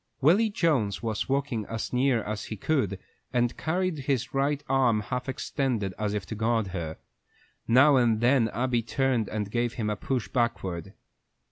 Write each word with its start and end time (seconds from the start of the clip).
Willy 0.19 0.49
Jones 0.49 1.03
was 1.03 1.29
walking 1.29 1.63
as 1.67 1.93
near 1.93 2.23
as 2.23 2.45
he 2.45 2.57
could, 2.57 2.97
and 3.31 3.51
he 3.51 3.55
carried 3.55 3.99
his 3.99 4.33
right 4.33 4.63
arm 4.67 5.01
half 5.01 5.29
extended, 5.29 5.93
as 5.99 6.15
if 6.15 6.25
to 6.25 6.33
guard 6.33 6.69
her. 6.69 6.97
Now 7.67 7.97
and 7.97 8.19
then 8.19 8.47
Abby 8.49 8.81
turned 8.81 9.29
and 9.29 9.51
gave 9.51 9.73
him 9.73 9.91
a 9.91 9.95
push 9.95 10.27
backward. 10.27 10.95